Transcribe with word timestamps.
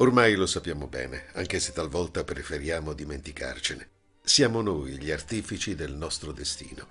Ormai 0.00 0.34
lo 0.34 0.46
sappiamo 0.46 0.86
bene, 0.86 1.26
anche 1.34 1.60
se 1.60 1.72
talvolta 1.72 2.24
preferiamo 2.24 2.94
dimenticarcene. 2.94 3.88
Siamo 4.22 4.62
noi 4.62 4.98
gli 4.98 5.10
artefici 5.10 5.74
del 5.74 5.92
nostro 5.92 6.32
destino. 6.32 6.86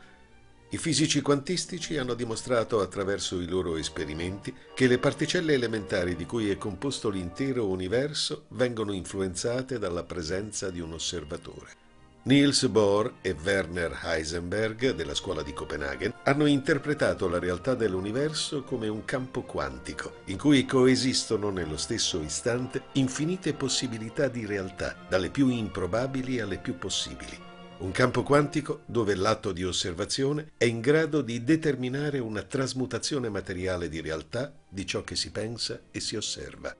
I 0.70 0.78
fisici 0.78 1.22
quantistici 1.22 1.98
hanno 1.98 2.14
dimostrato 2.14 2.82
attraverso 2.82 3.42
i 3.42 3.48
loro 3.48 3.78
esperimenti 3.78 4.54
che 4.76 4.86
le 4.86 5.00
particelle 5.00 5.54
elementari 5.54 6.16
di 6.16 6.28
cui 6.28 6.52
è 6.52 6.58
composto 6.60 7.10
l'intero 7.10 7.68
universo 7.68 8.46
vengono 8.50 8.92
influenzate 8.92 9.80
dalla 9.80 10.04
presenza 10.04 10.70
di 10.70 10.80
un 10.80 10.94
osservatore. 10.94 11.89
Niels 12.24 12.68
Bohr 12.68 13.14
e 13.22 13.34
Werner 13.44 13.98
Heisenberg 14.04 14.94
della 14.94 15.16
scuola 15.16 15.42
di 15.42 15.54
Copenaghen 15.54 16.14
hanno 16.24 16.48
interpretato 16.48 17.30
la 17.30 17.40
realtà 17.40 17.76
dell'universo 17.76 18.64
come 18.64 18.90
un 18.90 19.06
campo 19.06 19.44
quantico, 19.44 20.18
in 20.26 20.38
cui 20.38 20.66
coesistono 20.66 21.50
nello 21.50 21.78
stesso 21.78 22.22
istante 22.22 22.84
infinite 22.94 23.54
possibilità 23.54 24.28
di 24.28 24.46
realtà, 24.46 24.98
dalle 25.08 25.30
più 25.30 25.48
improbabili 25.48 26.42
alle 26.42 26.58
più 26.58 26.78
possibili. 26.78 27.38
Un 27.80 27.92
campo 27.92 28.24
quantico 28.24 28.82
dove 28.86 29.16
l'atto 29.16 29.54
di 29.54 29.64
osservazione 29.64 30.52
è 30.58 30.66
in 30.66 30.82
grado 30.82 31.22
di 31.22 31.46
determinare 31.46 32.20
una 32.20 32.44
trasmutazione 32.44 33.30
materiale 33.30 33.88
di 33.88 34.02
realtà 34.02 34.54
di 34.68 34.86
ciò 34.86 35.04
che 35.06 35.16
si 35.16 35.32
pensa 35.32 35.80
e 35.90 36.02
si 36.02 36.18
osserva. 36.18 36.76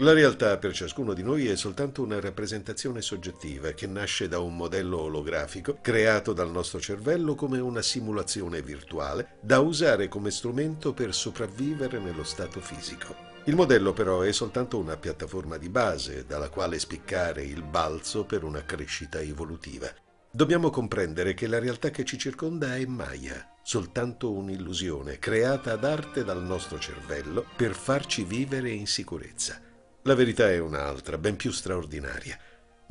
La 0.00 0.12
realtà 0.12 0.58
per 0.58 0.74
ciascuno 0.74 1.14
di 1.14 1.22
noi 1.22 1.46
è 1.48 1.56
soltanto 1.56 2.02
una 2.02 2.20
rappresentazione 2.20 3.00
soggettiva 3.00 3.70
che 3.70 3.86
nasce 3.86 4.28
da 4.28 4.40
un 4.40 4.54
modello 4.54 5.00
olografico 5.00 5.78
creato 5.80 6.34
dal 6.34 6.50
nostro 6.50 6.78
cervello 6.78 7.34
come 7.34 7.60
una 7.60 7.80
simulazione 7.80 8.60
virtuale 8.60 9.38
da 9.40 9.60
usare 9.60 10.08
come 10.08 10.30
strumento 10.30 10.92
per 10.92 11.14
sopravvivere 11.14 11.98
nello 11.98 12.24
stato 12.24 12.60
fisico. 12.60 13.16
Il 13.44 13.54
modello 13.54 13.94
però 13.94 14.20
è 14.20 14.32
soltanto 14.32 14.76
una 14.76 14.98
piattaforma 14.98 15.56
di 15.56 15.70
base 15.70 16.26
dalla 16.26 16.50
quale 16.50 16.78
spiccare 16.78 17.42
il 17.44 17.62
balzo 17.62 18.24
per 18.24 18.44
una 18.44 18.66
crescita 18.66 19.18
evolutiva. 19.20 19.88
Dobbiamo 20.30 20.68
comprendere 20.68 21.32
che 21.32 21.46
la 21.46 21.58
realtà 21.58 21.88
che 21.88 22.04
ci 22.04 22.18
circonda 22.18 22.76
è 22.76 22.84
Maya, 22.84 23.54
soltanto 23.62 24.30
un'illusione 24.30 25.18
creata 25.18 25.72
ad 25.72 25.84
arte 25.84 26.22
dal 26.22 26.42
nostro 26.42 26.78
cervello 26.78 27.46
per 27.56 27.72
farci 27.72 28.24
vivere 28.24 28.68
in 28.68 28.86
sicurezza. 28.86 29.58
La 30.06 30.14
verità 30.14 30.48
è 30.48 30.60
un'altra, 30.60 31.18
ben 31.18 31.34
più 31.34 31.50
straordinaria. 31.50 32.38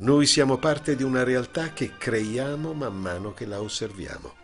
Noi 0.00 0.26
siamo 0.26 0.58
parte 0.58 0.94
di 0.96 1.02
una 1.02 1.24
realtà 1.24 1.72
che 1.72 1.96
creiamo 1.96 2.74
man 2.74 2.94
mano 2.94 3.32
che 3.32 3.46
la 3.46 3.58
osserviamo. 3.58 4.34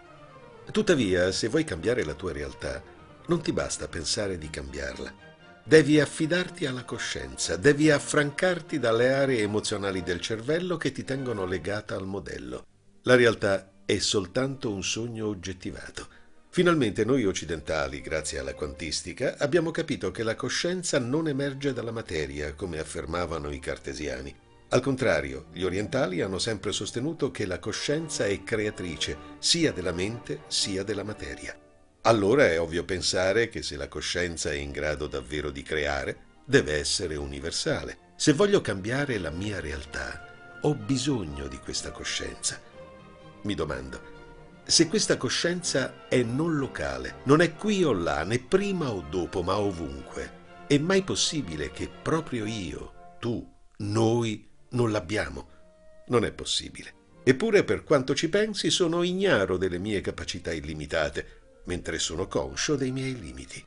Tuttavia, 0.70 1.30
se 1.32 1.48
vuoi 1.48 1.64
cambiare 1.64 2.02
la 2.02 2.14
tua 2.14 2.32
realtà, 2.32 2.82
non 3.26 3.42
ti 3.42 3.52
basta 3.52 3.88
pensare 3.88 4.38
di 4.38 4.48
cambiarla. 4.48 5.12
Devi 5.62 6.00
affidarti 6.00 6.64
alla 6.64 6.84
coscienza, 6.84 7.56
devi 7.56 7.90
affrancarti 7.90 8.78
dalle 8.78 9.12
aree 9.12 9.42
emozionali 9.42 10.02
del 10.02 10.22
cervello 10.22 10.78
che 10.78 10.92
ti 10.92 11.04
tengono 11.04 11.44
legata 11.44 11.94
al 11.94 12.06
modello. 12.06 12.64
La 13.02 13.16
realtà 13.16 13.70
è 13.84 13.98
soltanto 13.98 14.72
un 14.72 14.82
sogno 14.82 15.26
oggettivato. 15.26 16.08
Finalmente 16.54 17.06
noi 17.06 17.24
occidentali, 17.24 18.02
grazie 18.02 18.38
alla 18.38 18.52
quantistica, 18.52 19.36
abbiamo 19.38 19.70
capito 19.70 20.10
che 20.10 20.22
la 20.22 20.34
coscienza 20.34 20.98
non 20.98 21.26
emerge 21.26 21.72
dalla 21.72 21.92
materia, 21.92 22.52
come 22.52 22.78
affermavano 22.78 23.50
i 23.50 23.58
cartesiani. 23.58 24.36
Al 24.68 24.82
contrario, 24.82 25.46
gli 25.54 25.62
orientali 25.62 26.20
hanno 26.20 26.38
sempre 26.38 26.72
sostenuto 26.72 27.30
che 27.30 27.46
la 27.46 27.58
coscienza 27.58 28.26
è 28.26 28.42
creatrice 28.42 29.16
sia 29.38 29.72
della 29.72 29.92
mente 29.92 30.42
sia 30.48 30.82
della 30.82 31.04
materia. 31.04 31.58
Allora 32.02 32.46
è 32.46 32.60
ovvio 32.60 32.84
pensare 32.84 33.48
che 33.48 33.62
se 33.62 33.76
la 33.76 33.88
coscienza 33.88 34.50
è 34.50 34.56
in 34.56 34.72
grado 34.72 35.06
davvero 35.06 35.48
di 35.48 35.62
creare, 35.62 36.18
deve 36.44 36.74
essere 36.74 37.16
universale. 37.16 37.96
Se 38.14 38.34
voglio 38.34 38.60
cambiare 38.60 39.16
la 39.16 39.30
mia 39.30 39.58
realtà, 39.58 40.58
ho 40.60 40.74
bisogno 40.74 41.48
di 41.48 41.56
questa 41.56 41.92
coscienza. 41.92 42.60
Mi 43.44 43.54
domando, 43.54 44.11
se 44.64 44.88
questa 44.88 45.16
coscienza 45.16 46.08
è 46.08 46.22
non 46.22 46.56
locale, 46.56 47.16
non 47.24 47.40
è 47.40 47.54
qui 47.54 47.82
o 47.84 47.92
là, 47.92 48.24
né 48.24 48.38
prima 48.38 48.90
o 48.90 49.04
dopo, 49.08 49.42
ma 49.42 49.58
ovunque, 49.58 50.40
è 50.66 50.78
mai 50.78 51.02
possibile 51.02 51.70
che 51.70 51.88
proprio 51.88 52.46
io, 52.46 53.16
tu, 53.18 53.46
noi 53.78 54.48
non 54.70 54.90
l'abbiamo? 54.90 55.48
Non 56.06 56.24
è 56.24 56.32
possibile. 56.32 57.00
Eppure, 57.24 57.64
per 57.64 57.84
quanto 57.84 58.14
ci 58.14 58.28
pensi, 58.28 58.70
sono 58.70 59.02
ignaro 59.02 59.56
delle 59.56 59.78
mie 59.78 60.00
capacità 60.00 60.52
illimitate, 60.52 61.60
mentre 61.64 61.98
sono 61.98 62.26
conscio 62.26 62.76
dei 62.76 62.90
miei 62.90 63.18
limiti. 63.18 63.64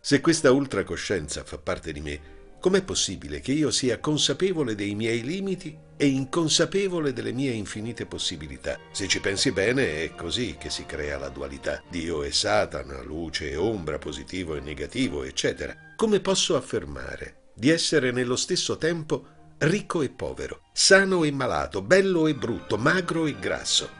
Se 0.00 0.20
questa 0.20 0.52
ultracoscienza 0.52 1.44
fa 1.44 1.58
parte 1.58 1.92
di 1.92 2.00
me, 2.00 2.20
Com'è 2.64 2.82
possibile 2.82 3.40
che 3.40 3.52
io 3.52 3.70
sia 3.70 4.00
consapevole 4.00 4.74
dei 4.74 4.94
miei 4.94 5.22
limiti 5.22 5.78
e 5.98 6.06
inconsapevole 6.06 7.12
delle 7.12 7.30
mie 7.30 7.50
infinite 7.50 8.06
possibilità? 8.06 8.78
Se 8.90 9.06
ci 9.06 9.20
pensi 9.20 9.52
bene 9.52 10.02
è 10.02 10.14
così 10.14 10.56
che 10.58 10.70
si 10.70 10.86
crea 10.86 11.18
la 11.18 11.28
dualità. 11.28 11.82
Dio 11.90 12.22
e 12.22 12.32
Satana, 12.32 13.02
luce 13.02 13.50
e 13.50 13.56
ombra, 13.56 13.98
positivo 13.98 14.54
e 14.54 14.60
negativo, 14.60 15.24
eccetera. 15.24 15.76
Come 15.94 16.20
posso 16.20 16.56
affermare 16.56 17.50
di 17.54 17.68
essere 17.68 18.12
nello 18.12 18.34
stesso 18.34 18.78
tempo 18.78 19.26
ricco 19.58 20.00
e 20.00 20.08
povero, 20.08 20.62
sano 20.72 21.22
e 21.22 21.30
malato, 21.30 21.82
bello 21.82 22.26
e 22.26 22.34
brutto, 22.34 22.78
magro 22.78 23.26
e 23.26 23.38
grasso? 23.38 23.90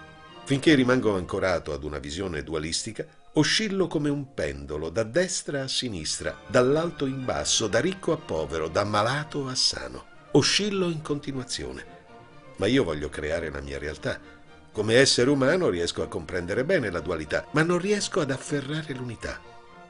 Finché 0.46 0.74
rimango 0.74 1.14
ancorato 1.14 1.74
ad 1.74 1.84
una 1.84 1.98
visione 1.98 2.42
dualistica, 2.42 3.06
Oscillo 3.36 3.88
come 3.88 4.10
un 4.10 4.32
pendolo, 4.32 4.90
da 4.90 5.02
destra 5.02 5.64
a 5.64 5.68
sinistra, 5.68 6.38
dall'alto 6.46 7.04
in 7.04 7.24
basso, 7.24 7.66
da 7.66 7.80
ricco 7.80 8.12
a 8.12 8.16
povero, 8.16 8.68
da 8.68 8.84
malato 8.84 9.48
a 9.48 9.56
sano. 9.56 10.04
Oscillo 10.32 10.88
in 10.88 11.02
continuazione. 11.02 11.84
Ma 12.58 12.66
io 12.66 12.84
voglio 12.84 13.08
creare 13.08 13.50
la 13.50 13.60
mia 13.60 13.76
realtà. 13.76 14.20
Come 14.70 14.94
essere 14.94 15.30
umano 15.30 15.68
riesco 15.68 16.02
a 16.02 16.06
comprendere 16.06 16.64
bene 16.64 16.90
la 16.90 17.00
dualità, 17.00 17.48
ma 17.50 17.64
non 17.64 17.78
riesco 17.78 18.20
ad 18.20 18.30
afferrare 18.30 18.94
l'unità. 18.94 19.40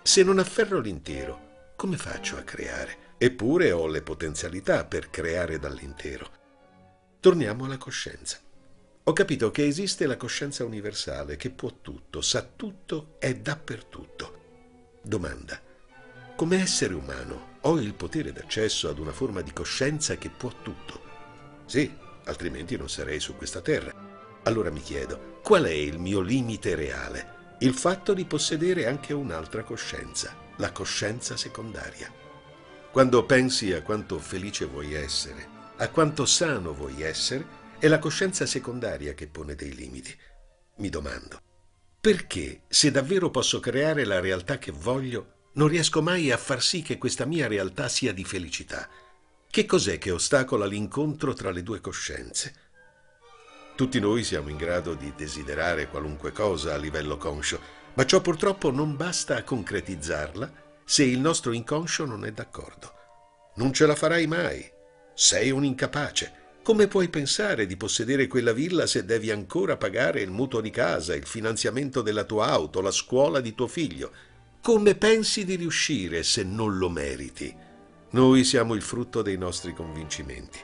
Se 0.02 0.22
non 0.22 0.38
afferro 0.38 0.80
l'intero, 0.80 1.72
come 1.76 1.98
faccio 1.98 2.38
a 2.38 2.42
creare? 2.42 3.12
Eppure 3.18 3.72
ho 3.72 3.86
le 3.86 4.00
potenzialità 4.00 4.86
per 4.86 5.10
creare 5.10 5.58
dall'intero. 5.58 6.30
Torniamo 7.20 7.66
alla 7.66 7.76
coscienza. 7.76 8.38
Ho 9.06 9.12
capito 9.12 9.50
che 9.50 9.66
esiste 9.66 10.06
la 10.06 10.16
coscienza 10.16 10.64
universale 10.64 11.36
che 11.36 11.50
può 11.50 11.70
tutto, 11.82 12.22
sa 12.22 12.40
tutto, 12.40 13.16
è 13.18 13.34
dappertutto. 13.34 14.40
Domanda. 15.02 15.60
Come 16.34 16.62
essere 16.62 16.94
umano 16.94 17.58
ho 17.60 17.78
il 17.78 17.92
potere 17.92 18.32
d'accesso 18.32 18.88
ad 18.88 18.98
una 18.98 19.12
forma 19.12 19.42
di 19.42 19.52
coscienza 19.52 20.16
che 20.16 20.30
può 20.30 20.50
tutto? 20.62 21.02
Sì, 21.66 21.94
altrimenti 22.24 22.78
non 22.78 22.88
sarei 22.88 23.20
su 23.20 23.36
questa 23.36 23.60
terra. 23.60 23.92
Allora 24.44 24.70
mi 24.70 24.80
chiedo, 24.80 25.40
qual 25.42 25.64
è 25.64 25.72
il 25.72 25.98
mio 25.98 26.20
limite 26.20 26.74
reale? 26.74 27.56
Il 27.58 27.74
fatto 27.74 28.14
di 28.14 28.24
possedere 28.24 28.86
anche 28.86 29.12
un'altra 29.12 29.64
coscienza, 29.64 30.34
la 30.56 30.72
coscienza 30.72 31.36
secondaria. 31.36 32.10
Quando 32.90 33.26
pensi 33.26 33.70
a 33.74 33.82
quanto 33.82 34.18
felice 34.18 34.64
vuoi 34.64 34.94
essere, 34.94 35.46
a 35.76 35.90
quanto 35.90 36.24
sano 36.24 36.72
vuoi 36.72 37.02
essere, 37.02 37.63
è 37.84 37.88
la 37.88 37.98
coscienza 37.98 38.46
secondaria 38.46 39.12
che 39.12 39.26
pone 39.26 39.54
dei 39.54 39.74
limiti. 39.74 40.16
Mi 40.76 40.88
domando, 40.88 41.38
perché 42.00 42.62
se 42.66 42.90
davvero 42.90 43.30
posso 43.30 43.60
creare 43.60 44.06
la 44.06 44.20
realtà 44.20 44.56
che 44.56 44.72
voglio, 44.72 45.50
non 45.56 45.68
riesco 45.68 46.00
mai 46.00 46.30
a 46.30 46.38
far 46.38 46.62
sì 46.62 46.80
che 46.80 46.96
questa 46.96 47.26
mia 47.26 47.46
realtà 47.46 47.90
sia 47.90 48.14
di 48.14 48.24
felicità? 48.24 48.88
Che 49.50 49.66
cos'è 49.66 49.98
che 49.98 50.12
ostacola 50.12 50.64
l'incontro 50.64 51.34
tra 51.34 51.50
le 51.50 51.62
due 51.62 51.82
coscienze? 51.82 52.54
Tutti 53.76 54.00
noi 54.00 54.24
siamo 54.24 54.48
in 54.48 54.56
grado 54.56 54.94
di 54.94 55.12
desiderare 55.14 55.88
qualunque 55.88 56.32
cosa 56.32 56.72
a 56.72 56.78
livello 56.78 57.18
conscio, 57.18 57.60
ma 57.92 58.06
ciò 58.06 58.22
purtroppo 58.22 58.70
non 58.70 58.96
basta 58.96 59.36
a 59.36 59.42
concretizzarla 59.42 60.80
se 60.86 61.04
il 61.04 61.20
nostro 61.20 61.52
inconscio 61.52 62.06
non 62.06 62.24
è 62.24 62.32
d'accordo. 62.32 62.94
Non 63.56 63.74
ce 63.74 63.84
la 63.84 63.94
farai 63.94 64.26
mai. 64.26 64.66
Sei 65.12 65.50
un 65.50 65.66
incapace. 65.66 66.43
Come 66.64 66.88
puoi 66.88 67.10
pensare 67.10 67.66
di 67.66 67.76
possedere 67.76 68.26
quella 68.26 68.54
villa 68.54 68.86
se 68.86 69.04
devi 69.04 69.30
ancora 69.30 69.76
pagare 69.76 70.22
il 70.22 70.30
mutuo 70.30 70.62
di 70.62 70.70
casa, 70.70 71.14
il 71.14 71.26
finanziamento 71.26 72.00
della 72.00 72.24
tua 72.24 72.46
auto, 72.46 72.80
la 72.80 72.90
scuola 72.90 73.40
di 73.40 73.54
tuo 73.54 73.66
figlio? 73.66 74.10
Come 74.62 74.94
pensi 74.94 75.44
di 75.44 75.56
riuscire 75.56 76.22
se 76.22 76.42
non 76.42 76.78
lo 76.78 76.88
meriti? 76.88 77.54
Noi 78.12 78.44
siamo 78.44 78.72
il 78.72 78.80
frutto 78.80 79.20
dei 79.20 79.36
nostri 79.36 79.74
convincimenti 79.74 80.58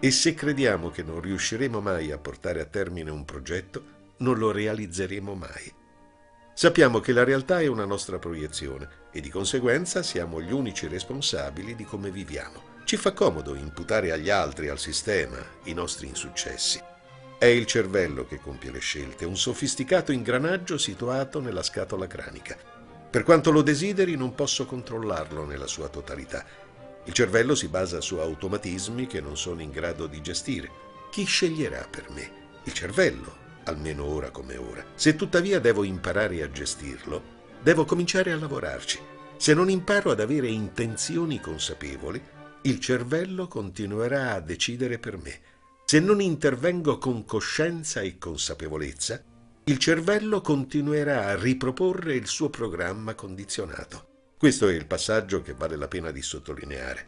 e 0.00 0.10
se 0.10 0.32
crediamo 0.32 0.88
che 0.88 1.02
non 1.02 1.20
riusciremo 1.20 1.82
mai 1.82 2.12
a 2.12 2.16
portare 2.16 2.62
a 2.62 2.64
termine 2.64 3.10
un 3.10 3.26
progetto, 3.26 3.84
non 4.20 4.38
lo 4.38 4.52
realizzeremo 4.52 5.34
mai. 5.34 5.70
Sappiamo 6.54 7.00
che 7.00 7.12
la 7.12 7.24
realtà 7.24 7.60
è 7.60 7.66
una 7.66 7.84
nostra 7.84 8.18
proiezione 8.18 8.88
e 9.12 9.20
di 9.20 9.28
conseguenza 9.28 10.02
siamo 10.02 10.40
gli 10.40 10.50
unici 10.50 10.86
responsabili 10.86 11.74
di 11.74 11.84
come 11.84 12.10
viviamo. 12.10 12.71
Ci 12.92 12.98
fa 12.98 13.14
comodo 13.14 13.54
imputare 13.54 14.12
agli 14.12 14.28
altri, 14.28 14.68
al 14.68 14.78
sistema, 14.78 15.38
i 15.64 15.72
nostri 15.72 16.08
insuccessi. 16.08 16.78
È 17.38 17.46
il 17.46 17.64
cervello 17.64 18.26
che 18.26 18.38
compie 18.38 18.70
le 18.70 18.80
scelte, 18.80 19.24
un 19.24 19.34
sofisticato 19.34 20.12
ingranaggio 20.12 20.76
situato 20.76 21.40
nella 21.40 21.62
scatola 21.62 22.06
cranica. 22.06 22.54
Per 23.10 23.22
quanto 23.22 23.50
lo 23.50 23.62
desideri 23.62 24.14
non 24.14 24.34
posso 24.34 24.66
controllarlo 24.66 25.46
nella 25.46 25.66
sua 25.66 25.88
totalità. 25.88 26.44
Il 27.04 27.14
cervello 27.14 27.54
si 27.54 27.68
basa 27.68 28.02
su 28.02 28.16
automatismi 28.16 29.06
che 29.06 29.22
non 29.22 29.38
sono 29.38 29.62
in 29.62 29.70
grado 29.70 30.06
di 30.06 30.20
gestire. 30.20 30.70
Chi 31.10 31.24
sceglierà 31.24 31.88
per 31.90 32.10
me? 32.10 32.30
Il 32.64 32.74
cervello, 32.74 33.34
almeno 33.64 34.04
ora 34.04 34.28
come 34.28 34.58
ora. 34.58 34.84
Se 34.96 35.16
tuttavia 35.16 35.60
devo 35.60 35.82
imparare 35.84 36.42
a 36.42 36.50
gestirlo, 36.50 37.22
devo 37.62 37.86
cominciare 37.86 38.32
a 38.32 38.36
lavorarci. 38.36 39.00
Se 39.38 39.54
non 39.54 39.70
imparo 39.70 40.10
ad 40.10 40.20
avere 40.20 40.48
intenzioni 40.48 41.40
consapevoli, 41.40 42.22
il 42.64 42.78
cervello 42.78 43.48
continuerà 43.48 44.34
a 44.34 44.40
decidere 44.40 44.98
per 44.98 45.16
me. 45.16 45.40
Se 45.84 45.98
non 45.98 46.20
intervengo 46.20 46.96
con 46.98 47.24
coscienza 47.24 48.00
e 48.00 48.18
consapevolezza, 48.18 49.20
il 49.64 49.78
cervello 49.78 50.40
continuerà 50.40 51.26
a 51.26 51.36
riproporre 51.36 52.14
il 52.14 52.26
suo 52.26 52.50
programma 52.50 53.14
condizionato. 53.14 54.34
Questo 54.38 54.68
è 54.68 54.74
il 54.74 54.86
passaggio 54.86 55.42
che 55.42 55.54
vale 55.54 55.76
la 55.76 55.88
pena 55.88 56.12
di 56.12 56.22
sottolineare. 56.22 57.06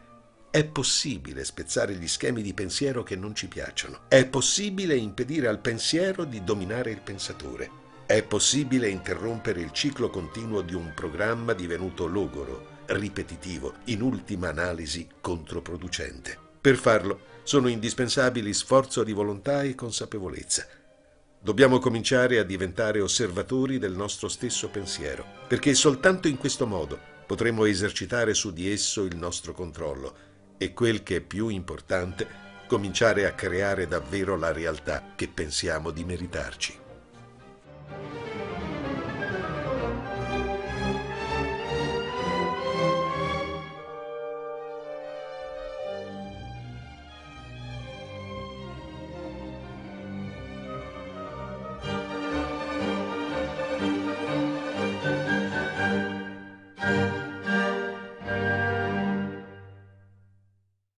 È 0.51 0.65
possibile 0.65 1.43
spezzare 1.45 1.95
gli 1.95 2.07
schemi 2.07 2.41
di 2.41 2.53
pensiero 2.53 3.03
che 3.03 3.15
non 3.15 3.33
ci 3.33 3.47
piacciono. 3.47 4.01
È 4.09 4.25
possibile 4.25 4.95
impedire 4.95 5.47
al 5.47 5.59
pensiero 5.59 6.25
di 6.25 6.43
dominare 6.43 6.91
il 6.91 7.01
pensatore. 7.01 7.83
È 8.05 8.21
possibile 8.23 8.89
interrompere 8.89 9.61
il 9.61 9.71
ciclo 9.71 10.09
continuo 10.09 10.61
di 10.61 10.73
un 10.73 10.93
programma 10.93 11.53
divenuto 11.53 12.07
logoro, 12.07 12.74
ripetitivo, 12.87 13.75
in 13.85 14.01
ultima 14.01 14.49
analisi 14.49 15.07
controproducente. 15.21 16.37
Per 16.59 16.75
farlo 16.77 17.33
sono 17.43 17.67
indispensabili 17.67 18.53
sforzo 18.53 19.03
di 19.03 19.13
volontà 19.13 19.61
e 19.61 19.75
consapevolezza. 19.75 20.65
Dobbiamo 21.39 21.77
cominciare 21.77 22.39
a 22.39 22.43
diventare 22.43 23.01
osservatori 23.01 23.77
del 23.77 23.93
nostro 23.93 24.27
stesso 24.27 24.69
pensiero, 24.69 25.23
perché 25.47 25.75
soltanto 25.75 26.27
in 26.27 26.37
questo 26.37 26.65
modo 26.65 26.97
potremo 27.27 27.65
esercitare 27.65 28.33
su 28.33 28.51
di 28.51 28.71
esso 28.71 29.03
il 29.03 29.15
nostro 29.15 29.53
controllo 29.53 30.15
e 30.57 30.73
quel 30.73 31.03
che 31.03 31.17
è 31.17 31.21
più 31.21 31.49
importante, 31.49 32.27
cominciare 32.67 33.27
a 33.27 33.33
creare 33.33 33.87
davvero 33.87 34.35
la 34.35 34.51
realtà 34.51 35.13
che 35.15 35.27
pensiamo 35.27 35.91
di 35.91 36.03
meritarci. 36.03 36.79